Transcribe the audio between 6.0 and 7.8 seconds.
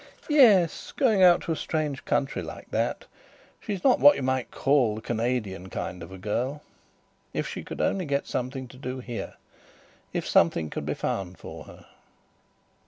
of girl. If she could